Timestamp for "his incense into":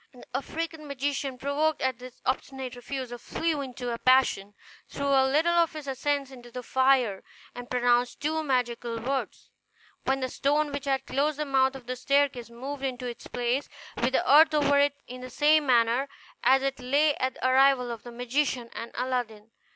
5.73-6.49